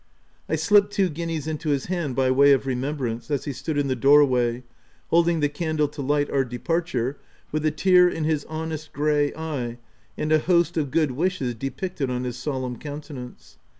I 0.49 0.55
slipped 0.55 0.91
two 0.91 1.09
guineas 1.09 1.45
into 1.45 1.69
his 1.69 1.85
hand, 1.85 2.15
by 2.15 2.31
way 2.31 2.53
of 2.53 2.65
remembrance, 2.65 3.29
as 3.29 3.45
he 3.45 3.53
stood 3.53 3.77
in 3.77 3.87
the 3.87 3.95
door 3.95 4.25
way, 4.25 4.63
holding 5.11 5.41
the 5.41 5.47
candle 5.47 5.87
to 5.89 6.01
light 6.01 6.27
our 6.31 6.43
departure, 6.43 7.19
with 7.51 7.63
a 7.67 7.69
tear 7.69 8.09
in 8.09 8.23
his 8.23 8.43
honest 8.45 8.93
grey 8.93 9.31
eye 9.35 9.77
and 10.17 10.31
a 10.31 10.39
host 10.39 10.75
of 10.75 10.89
good 10.89 11.11
wishes 11.11 11.53
depicted 11.53 12.09
on 12.09 12.23
his 12.23 12.35
solemn 12.35 12.79
countenance. 12.79 13.59